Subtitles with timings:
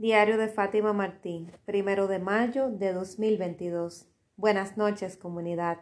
[0.00, 4.08] Diario de Fátima Martín, primero de mayo de 2022.
[4.36, 5.78] Buenas noches, comunidad.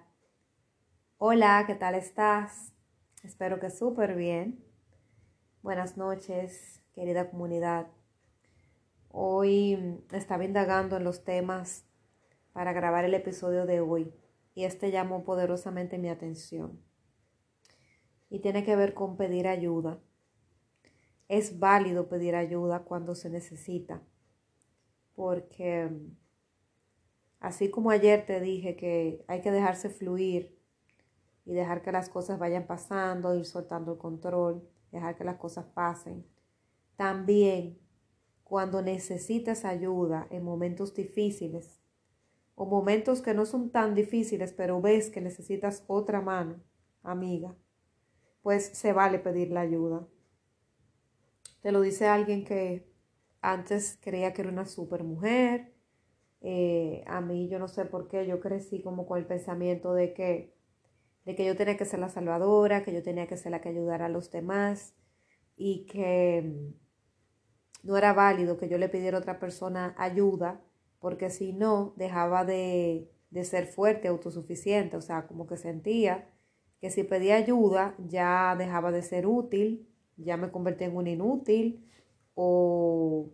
[1.19, 2.73] Hola, ¿qué tal estás?
[3.23, 4.65] Espero que súper bien.
[5.61, 7.89] Buenas noches, querida comunidad.
[9.11, 11.85] Hoy estaba indagando en los temas
[12.55, 14.15] para grabar el episodio de hoy
[14.55, 16.81] y este llamó poderosamente mi atención.
[18.31, 20.01] Y tiene que ver con pedir ayuda
[21.29, 24.03] es válido pedir ayuda cuando se necesita,
[25.15, 25.91] porque
[27.41, 30.57] así como ayer te dije que hay que dejarse fluir
[31.45, 35.67] y dejar que las cosas vayan pasando, ir soltando el control, dejar que las cosas
[35.67, 36.27] pasen,
[36.97, 37.79] también
[38.45, 41.81] cuando necesitas ayuda en momentos difíciles
[42.55, 46.63] o momentos que no son tan difíciles, pero ves que necesitas otra mano,
[47.03, 47.55] amiga,
[48.43, 50.07] pues se vale pedir la ayuda.
[51.67, 52.87] Te lo dice alguien que
[53.41, 55.75] antes creía que era una super mujer.
[56.41, 60.15] Eh, a mí yo no sé por qué, yo crecí como con el pensamiento de
[60.15, 60.55] que,
[61.25, 63.71] de que yo tenía que ser la salvadora, que yo tenía que ser la que
[63.71, 64.95] ayudara a los demás
[65.57, 66.71] y que
[67.83, 70.61] mm, no era válido que yo le pidiera a otra persona ayuda,
[71.01, 76.31] porque si no, dejaba de, de ser fuerte, autosuficiente, o sea, como que sentía
[76.81, 81.87] que si pedía ayuda ya dejaba de ser útil ya me convertí en un inútil
[82.35, 83.31] o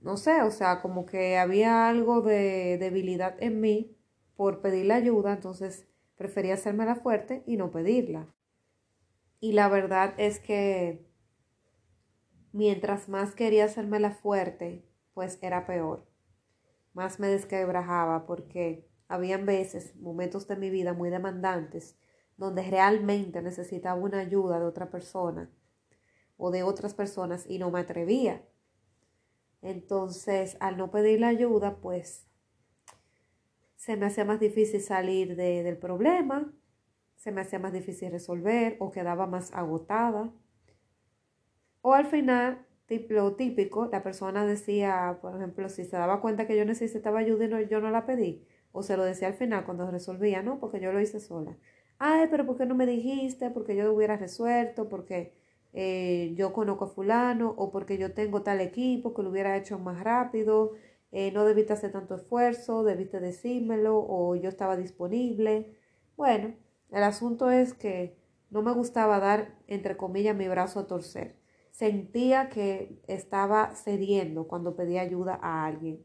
[0.00, 3.96] no sé, o sea, como que había algo de debilidad en mí
[4.36, 8.28] por pedir ayuda, entonces prefería hacerme la fuerte y no pedirla.
[9.40, 11.06] Y la verdad es que
[12.52, 16.06] mientras más quería hacerme la fuerte, pues era peor.
[16.94, 21.96] Más me desquebrajaba porque habían veces, momentos de mi vida muy demandantes,
[22.36, 25.50] donde realmente necesitaba una ayuda de otra persona
[26.44, 28.42] o de otras personas y no me atrevía.
[29.62, 32.26] Entonces, al no pedir la ayuda, pues
[33.76, 36.52] se me hacía más difícil salir del problema,
[37.14, 40.32] se me hacía más difícil resolver o quedaba más agotada.
[41.80, 46.56] O al final, lo típico, la persona decía, por ejemplo, si se daba cuenta que
[46.56, 49.64] yo necesitaba ayuda y no, yo no la pedí, o se lo decía al final
[49.64, 51.56] cuando resolvía, no, porque yo lo hice sola.
[52.00, 53.48] Ay, pero ¿por qué no me dijiste?
[53.50, 55.40] Porque yo lo hubiera resuelto, porque
[55.72, 59.78] eh, yo conozco a fulano o porque yo tengo tal equipo que lo hubiera hecho
[59.78, 60.72] más rápido,
[61.12, 65.76] eh, no debiste hacer tanto esfuerzo, debiste decírmelo o yo estaba disponible.
[66.16, 66.54] Bueno,
[66.90, 68.16] el asunto es que
[68.50, 71.36] no me gustaba dar, entre comillas, mi brazo a torcer.
[71.70, 76.04] Sentía que estaba cediendo cuando pedía ayuda a alguien.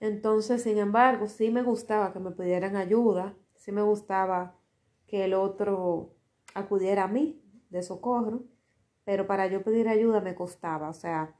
[0.00, 4.56] Entonces, sin embargo, sí me gustaba que me pidieran ayuda, sí me gustaba
[5.06, 6.14] que el otro
[6.54, 8.44] acudiera a mí, de socorro,
[9.04, 11.34] pero para yo pedir ayuda me costaba, o sea,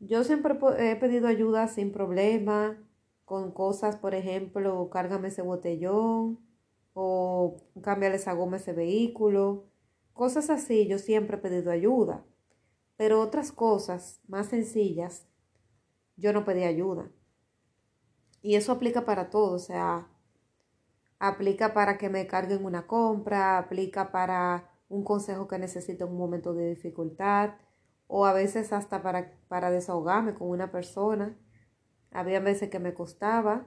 [0.00, 2.78] yo siempre he pedido ayuda sin problema,
[3.24, 6.40] con cosas, por ejemplo, cárgame ese botellón
[6.92, 9.64] o cámbiale esa goma ese vehículo,
[10.12, 12.24] cosas así, yo siempre he pedido ayuda,
[12.96, 15.26] pero otras cosas más sencillas,
[16.16, 17.10] yo no pedí ayuda.
[18.42, 20.08] Y eso aplica para todo, o sea,
[21.18, 26.18] aplica para que me carguen una compra, aplica para un consejo que necesito en un
[26.18, 27.54] momento de dificultad
[28.06, 31.34] o a veces hasta para, para desahogarme con una persona.
[32.10, 33.66] Había veces que me costaba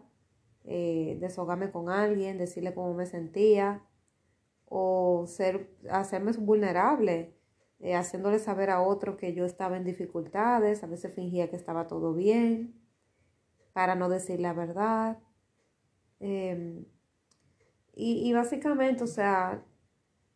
[0.65, 3.81] eh, desahogarme con alguien, decirle cómo me sentía
[4.65, 7.35] o ser, hacerme vulnerable,
[7.79, 11.87] eh, haciéndole saber a otro que yo estaba en dificultades, a veces fingía que estaba
[11.87, 12.79] todo bien
[13.73, 15.17] para no decir la verdad.
[16.19, 16.85] Em,
[17.95, 19.63] y, y básicamente, o sea,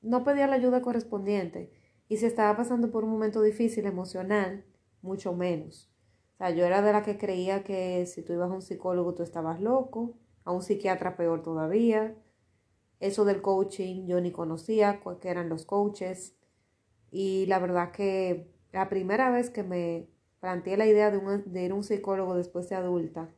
[0.02, 1.72] no pedía la ayuda correspondiente
[2.08, 4.66] y si estaba pasando por un momento difícil emocional,
[5.02, 5.90] mucho menos.
[6.34, 9.14] O sea, yo era de la que creía que si tú ibas a un psicólogo
[9.14, 12.16] tú estabas loco, a un psiquiatra peor todavía.
[13.00, 16.36] Eso del coaching yo ni conocía cuáles eran los coaches.
[17.12, 21.76] Y la verdad que la primera vez que me planteé la idea de, ir a
[21.76, 23.30] un psicólogo después de adulta,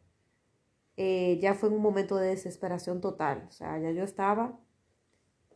[0.98, 3.48] eh, ya fue en un momento de desesperación total.
[3.50, 4.60] O sea, ya yo estaba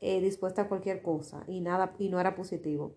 [0.06, 2.96] eh, dispuesta a cualquier cosa y nada y no era positivo.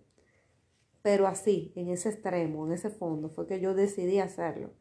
[1.00, 4.74] Pero así, en ese extremo, en ese fondo, fue que yo decidí hacerlo.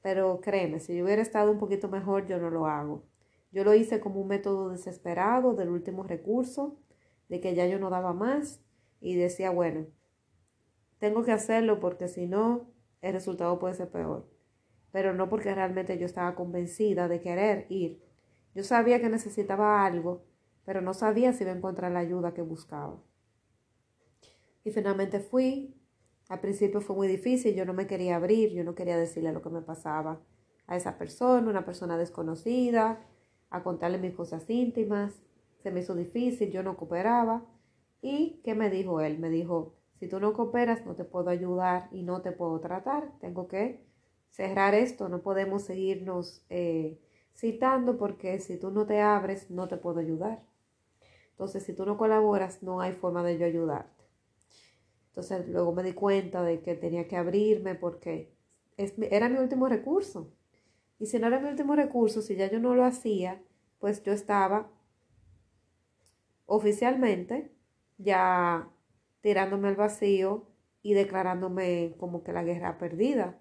[0.00, 3.04] Pero créeme, si yo hubiera estado un poquito mejor, yo no lo hago.
[3.52, 6.78] Yo lo hice como un método desesperado del último recurso,
[7.28, 8.62] de que ya yo no daba más
[9.02, 9.86] y decía, bueno,
[10.98, 12.70] tengo que hacerlo porque si no,
[13.02, 14.26] el resultado puede ser peor.
[14.92, 18.00] Pero no porque realmente yo estaba convencida de querer ir.
[18.54, 20.24] Yo sabía que necesitaba algo
[20.66, 23.02] pero no sabía si iba a encontrar la ayuda que buscaba.
[24.64, 25.74] Y finalmente fui,
[26.28, 29.42] Al principio fue muy difícil, yo no me quería abrir, yo no quería decirle lo
[29.42, 30.20] que me pasaba
[30.68, 33.00] a esa persona, una persona desconocida,
[33.50, 35.14] a contarle mis cosas íntimas.
[35.62, 37.46] Se me hizo difícil, yo no cooperaba.
[38.02, 39.18] ¿Y qué me dijo él?
[39.20, 43.12] Me dijo, si tú no cooperas, no te puedo ayudar y no te puedo tratar.
[43.20, 43.86] Tengo que
[44.30, 47.00] cerrar esto, no podemos seguirnos eh,
[47.34, 50.42] citando porque si tú no te abres, no te puedo ayudar.
[51.36, 54.04] Entonces, si tú no colaboras, no hay forma de yo ayudarte.
[55.08, 58.32] Entonces, luego me di cuenta de que tenía que abrirme porque
[58.78, 60.32] era mi último recurso.
[60.98, 63.42] Y si no era mi último recurso, si ya yo no lo hacía,
[63.80, 64.70] pues yo estaba
[66.46, 67.52] oficialmente
[67.98, 68.70] ya
[69.20, 70.46] tirándome al vacío
[70.80, 73.38] y declarándome como que la guerra perdida.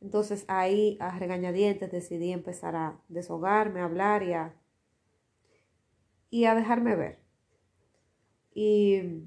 [0.00, 4.54] Entonces ahí a regañadientes decidí empezar a deshogarme, a hablar y a,
[6.30, 7.18] y a dejarme ver.
[8.52, 9.24] Y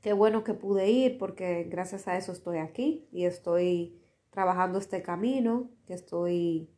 [0.00, 5.02] qué bueno que pude ir porque gracias a eso estoy aquí y estoy trabajando este
[5.02, 6.70] camino, que estoy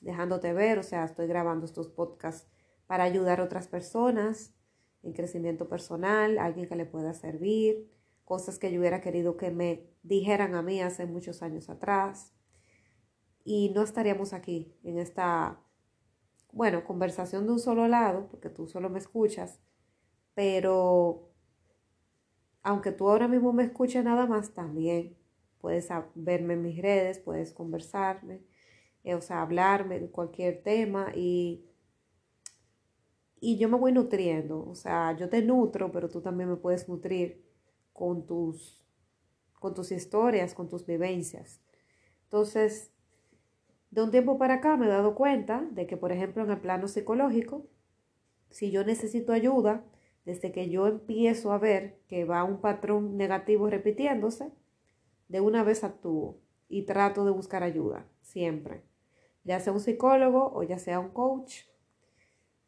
[0.00, 2.48] dejándote ver, o sea, estoy grabando estos podcasts
[2.86, 4.54] para ayudar a otras personas
[5.02, 7.90] en crecimiento personal, alguien que le pueda servir,
[8.24, 12.32] cosas que yo hubiera querido que me dijeran a mí hace muchos años atrás.
[13.44, 15.60] Y no estaríamos aquí en esta,
[16.52, 19.60] bueno, conversación de un solo lado, porque tú solo me escuchas,
[20.34, 21.30] pero
[22.62, 25.16] aunque tú ahora mismo me escuches nada más, también
[25.60, 28.42] puedes verme en mis redes, puedes conversarme,
[29.04, 31.64] eh, o sea, hablarme de cualquier tema y,
[33.40, 36.88] y yo me voy nutriendo, o sea, yo te nutro, pero tú también me puedes
[36.88, 37.44] nutrir
[37.92, 38.84] con tus,
[39.58, 41.60] con tus historias, con tus vivencias.
[42.24, 42.91] Entonces,
[43.92, 46.60] de un tiempo para acá me he dado cuenta de que, por ejemplo, en el
[46.60, 47.66] plano psicológico,
[48.48, 49.84] si yo necesito ayuda,
[50.24, 54.50] desde que yo empiezo a ver que va un patrón negativo repitiéndose,
[55.28, 58.82] de una vez actúo y trato de buscar ayuda, siempre.
[59.44, 61.64] Ya sea un psicólogo o ya sea un coach.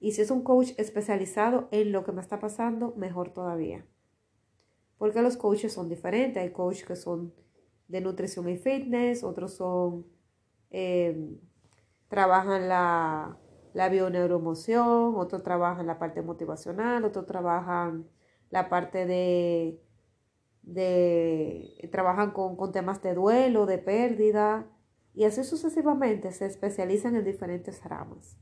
[0.00, 3.86] Y si es un coach especializado en lo que me está pasando, mejor todavía.
[4.98, 6.42] Porque los coaches son diferentes.
[6.42, 7.32] Hay coaches que son
[7.88, 10.06] de nutrición y fitness, otros son,
[10.74, 11.38] em,
[12.08, 13.38] trabajan la,
[13.74, 18.08] la bioneuroemoción, otros trabajan la parte motivacional, otros trabajan
[18.50, 19.80] la parte de
[20.64, 24.66] de, trabajan con, temas de duelo, de pérdida,
[25.14, 28.38] y así sucesivamente se especializan en diferentes ramas.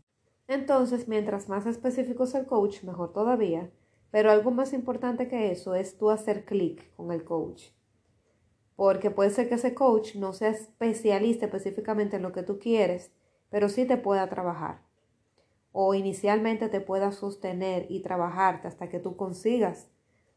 [0.48, 3.70] Entonces, mientras más específico es el coach, mejor todavía,
[4.10, 7.70] pero algo más importante que eso es tú hacer clic con el coach.
[8.76, 13.12] Porque puede ser que ese coach no sea especialista específicamente en lo que tú quieres,
[13.50, 14.80] pero sí te pueda trabajar.
[15.72, 19.88] O inicialmente te pueda sostener y trabajarte hasta que tú consigas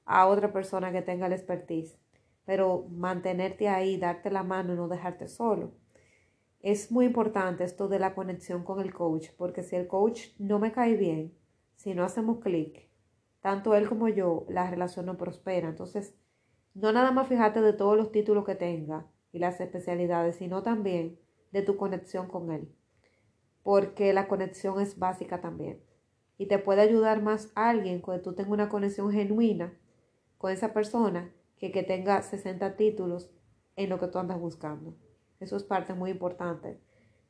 [0.05, 1.97] a otra persona que tenga el expertise,
[2.45, 5.71] pero mantenerte ahí, darte la mano y no dejarte solo.
[6.61, 10.59] Es muy importante esto de la conexión con el coach, porque si el coach no
[10.59, 11.33] me cae bien,
[11.75, 12.89] si no hacemos clic,
[13.41, 15.69] tanto él como yo, la relación no prospera.
[15.69, 16.15] Entonces,
[16.75, 21.17] no nada más fíjate de todos los títulos que tenga y las especialidades, sino también
[21.51, 22.69] de tu conexión con él,
[23.63, 25.81] porque la conexión es básica también.
[26.37, 29.73] Y te puede ayudar más alguien cuando tú tengas una conexión genuina
[30.37, 33.31] con esa persona que, que tenga 60 títulos
[33.77, 34.97] en lo que tú andas buscando.
[35.39, 36.81] Eso es parte muy importante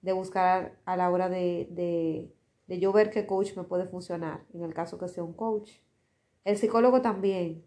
[0.01, 2.33] de buscar a la hora de, de,
[2.65, 5.71] de yo ver qué coach me puede funcionar, en el caso que sea un coach.
[6.43, 7.63] El psicólogo también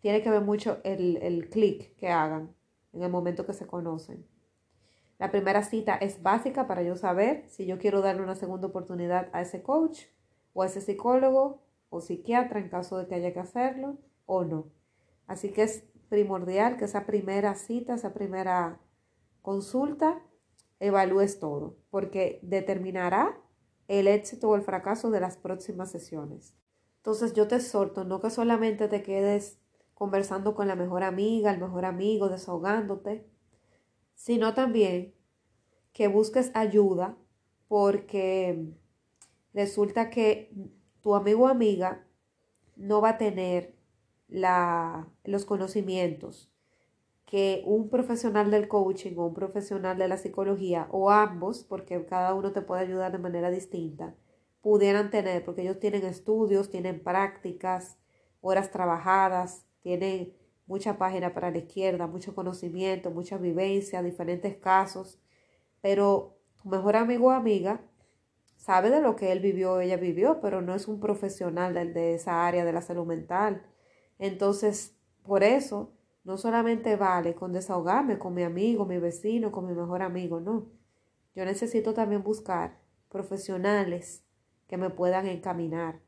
[0.00, 2.54] tiene que ver mucho el, el clic que hagan
[2.92, 4.26] en el momento que se conocen.
[5.18, 9.28] La primera cita es básica para yo saber si yo quiero darle una segunda oportunidad
[9.32, 10.04] a ese coach
[10.52, 14.70] o a ese psicólogo o psiquiatra en caso de que haya que hacerlo o no.
[15.26, 18.80] Así que es primordial que esa primera cita, esa primera
[19.42, 20.22] consulta,
[20.80, 23.40] evalúes todo, porque determinará
[23.88, 26.54] el éxito o el fracaso de las próximas sesiones.
[26.98, 29.58] Entonces yo te exhorto, no que solamente te quedes
[29.98, 33.26] conversando con la mejor amiga, el mejor amigo, desahogándote,
[34.14, 35.12] sino también
[35.92, 37.16] que busques ayuda
[37.66, 38.76] porque
[39.52, 40.52] resulta que
[41.00, 42.06] tu amigo o amiga
[42.76, 43.74] no va a tener
[44.28, 46.48] la, los conocimientos
[47.26, 52.34] que un profesional del coaching o un profesional de la psicología o ambos, porque cada
[52.34, 54.14] uno te puede ayudar de manera distinta,
[54.60, 57.98] pudieran tener, porque ellos tienen estudios, tienen prácticas,
[58.40, 60.34] horas trabajadas, tienen
[60.66, 65.20] mucha página para la izquierda, mucho conocimiento, mucha vivencia, diferentes casos,
[65.80, 67.80] pero tu mejor amigo o amiga
[68.56, 71.86] sabe de lo que él vivió o ella vivió, pero no es un profesional de,
[71.92, 73.62] de esa área de la salud mental
[74.18, 75.94] entonces, por eso
[76.24, 80.68] No solamente vale con desahogarme con mi amigo, mi vecino, con mi mejor amigo, no.
[81.34, 84.24] Yo necesito también buscar profesionales
[84.68, 86.00] que me puedan encaminar.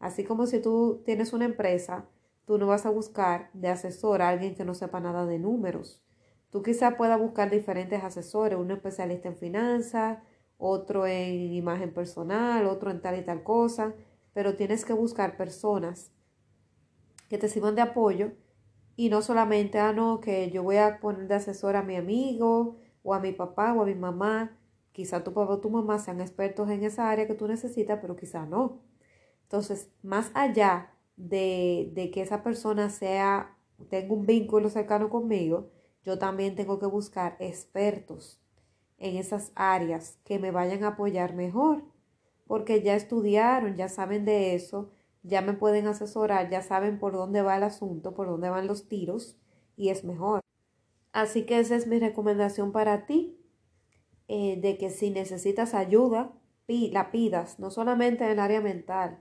[0.00, 2.08] Así como si tú tienes una empresa,
[2.48, 6.02] tú no vas a buscar de asesor a alguien que no sepa nada de números.
[6.50, 10.20] Tú quizá puedas buscar diferentes asesores, uno especialista en finanzas,
[10.56, 13.92] otro en imagen personal, otro en tal y tal cosa,
[14.32, 16.10] pero tienes que buscar personas
[17.28, 18.32] que te sirvan de apoyo
[18.96, 22.78] y no solamente, ah, no, que yo voy a poner de asesor a mi amigo
[23.02, 24.56] o a mi papá o a mi mamá.
[24.92, 28.16] Quizá tu papá o tu mamá sean expertos en esa área que tú necesitas, pero
[28.16, 28.80] quizá no.
[29.42, 33.56] Entonces, más allá de, de que esa persona sea,
[33.90, 35.70] tenga un vínculo cercano conmigo,
[36.04, 38.40] yo también tengo que buscar expertos
[38.96, 41.84] en esas áreas que me vayan a apoyar mejor,
[42.46, 44.90] porque ya estudiaron, ya saben de eso,
[45.22, 48.88] ya me pueden asesorar, ya saben por dónde va el asunto, por dónde van los
[48.88, 49.36] tiros
[49.76, 50.40] y es mejor.
[51.12, 53.36] Así que esa es mi recomendación para ti,
[54.28, 56.32] eh, de que si necesitas ayuda,
[56.68, 59.20] la pidas, no solamente en el área mental.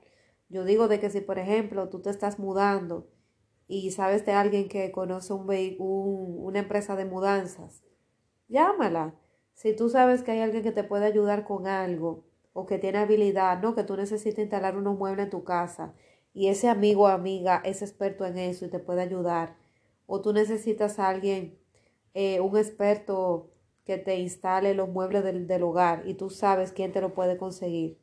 [0.50, 3.08] Yo digo de que si, por ejemplo, tú te estás mudando
[3.68, 5.50] y sabes de alguien que conoce un,
[5.80, 7.84] un, una empresa de mudanzas,
[8.48, 9.16] llámala
[9.54, 13.00] si tú sabes que hay alguien que te puede ayudar con algo o que tiene
[13.00, 13.76] habilidad, ¿no?
[13.76, 15.94] Que tú necesitas instalar unos muebles en tu casa
[16.34, 19.56] y ese amigo o amiga es experto en eso y te puede ayudar.
[20.06, 21.58] O tú necesitas a alguien,
[22.14, 23.52] eh, un experto
[23.86, 27.38] que te instale los muebles del, del hogar y tú sabes quién te lo puede
[27.38, 28.00] conseguir.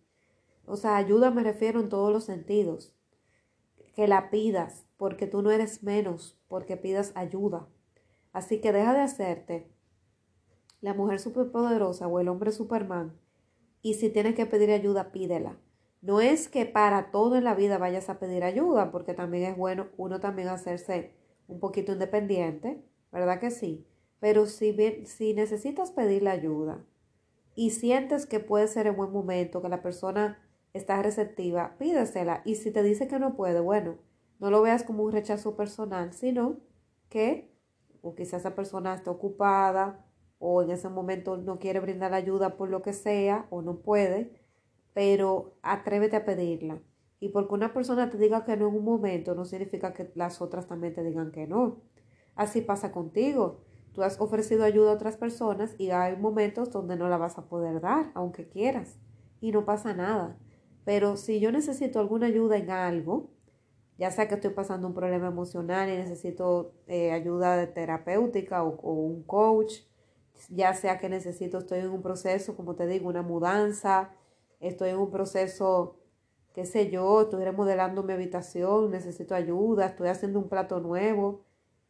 [0.67, 2.95] O sea, ayuda me refiero en todos los sentidos.
[3.95, 7.69] Que la pidas, porque tú no eres menos, porque pidas ayuda.
[8.33, 9.71] Así que deja de hacerte
[10.81, 13.19] la mujer superpoderosa o el hombre superman.
[13.81, 15.59] Y si tienes que pedir ayuda, pídela.
[16.03, 19.57] No es que para todo en la vida vayas a pedir ayuda, porque también es
[19.57, 21.15] bueno uno también hacerse
[21.49, 23.87] un poquito independiente, ¿verdad que sí?
[24.21, 26.85] Pero si, si necesitas pedir la ayuda
[27.55, 30.44] y sientes que puede ser en buen momento, que la persona
[30.75, 32.43] está receptiva, pídesela.
[32.45, 33.97] Y si te dice que no puede, bueno,
[34.39, 36.59] no lo veas como un rechazo personal, sino
[37.09, 37.55] que
[38.03, 40.05] o quizás esa persona está ocupada
[40.39, 44.39] o en ese momento no quiere brindar ayuda por lo que sea o no puede,
[44.93, 46.83] pero atrévete a pedirla.
[47.21, 50.43] Y porque una persona te diga que no en un momento no significa que las
[50.43, 51.81] otras también te digan que no.
[52.35, 53.61] Así pasa contigo.
[53.95, 57.49] Tú has ofrecido ayuda a otras personas y hay momentos donde no la vas a
[57.49, 58.99] poder dar, aunque quieras,
[59.41, 60.37] y no pasa nada.
[60.85, 63.31] Pero si yo necesito alguna ayuda en algo,
[63.99, 68.77] ya sea que estoy pasando un problema emocional y necesito eh, ayuda de terapéutica o,
[68.83, 69.83] o un coach,
[70.51, 74.11] ya sea que necesito, estoy en un proceso, como te digo, una mudanza,
[74.61, 75.97] estoy en un proceso,
[76.55, 81.45] qué sé yo, estoy remodelando mi habitación, necesito ayuda, estoy haciendo un plato nuevo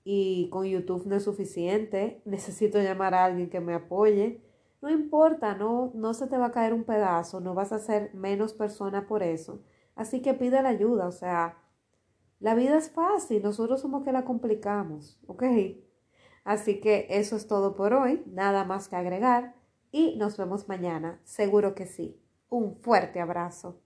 [0.04, 4.42] y con YouTube no es suficiente, necesito llamar a alguien que me apoye.
[4.85, 8.12] No importa, no, no se te va a caer un pedazo, no vas a ser
[8.14, 9.62] menos persona por eso.
[9.97, 11.57] Así que pide la ayuda, o sea,
[12.38, 15.45] la vida es fácil, nosotros somos que la complicamos, ¿ok?
[16.45, 19.55] Así que eso es todo por hoy, nada más que agregar
[19.91, 22.21] y nos vemos mañana, seguro que sí.
[22.50, 23.81] Un fuerte abrazo.